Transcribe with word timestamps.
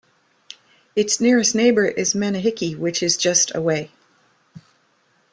Its 0.95 1.21
nearest 1.21 1.53
neighbour 1.53 1.85
is 1.85 2.15
Manihiki 2.15 2.75
which 2.75 3.03
is 3.03 3.17
just 3.17 3.53
away. 3.53 3.91